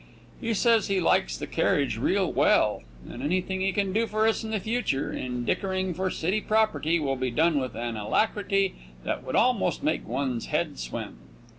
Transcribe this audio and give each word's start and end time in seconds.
He 0.41 0.55
says 0.55 0.87
he 0.87 0.99
likes 0.99 1.37
the 1.37 1.45
carriage 1.45 1.95
real 1.99 2.33
well, 2.33 2.81
and 3.07 3.21
anything 3.21 3.61
he 3.61 3.71
can 3.71 3.93
do 3.93 4.07
for 4.07 4.27
us 4.27 4.43
in 4.43 4.49
the 4.49 4.59
future 4.59 5.13
in 5.13 5.45
dickering 5.45 5.93
for 5.93 6.09
city 6.09 6.41
property 6.41 6.99
will 6.99 7.15
be 7.15 7.29
done 7.29 7.59
with 7.59 7.75
an 7.75 7.95
alacrity 7.95 8.73
that 9.03 9.23
would 9.23 9.35
almost 9.35 9.83
make 9.83 10.07
one's 10.07 10.47
head 10.47 10.79
swim. 10.79 11.19